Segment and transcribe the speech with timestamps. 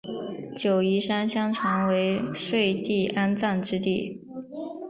[0.57, 4.25] 九嶷山相传为舜帝安葬之地。